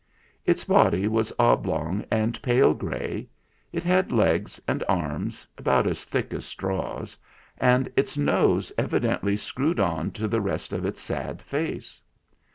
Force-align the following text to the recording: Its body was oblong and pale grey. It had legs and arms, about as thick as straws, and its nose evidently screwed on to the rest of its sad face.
Its 0.47 0.63
body 0.63 1.07
was 1.07 1.31
oblong 1.37 2.03
and 2.09 2.41
pale 2.41 2.73
grey. 2.73 3.29
It 3.71 3.83
had 3.83 4.11
legs 4.11 4.59
and 4.67 4.83
arms, 4.89 5.45
about 5.59 5.85
as 5.85 6.05
thick 6.05 6.33
as 6.33 6.43
straws, 6.43 7.15
and 7.59 7.87
its 7.95 8.17
nose 8.17 8.71
evidently 8.79 9.37
screwed 9.37 9.79
on 9.79 10.09
to 10.13 10.27
the 10.27 10.41
rest 10.41 10.73
of 10.73 10.85
its 10.85 11.01
sad 11.01 11.39
face. 11.43 12.01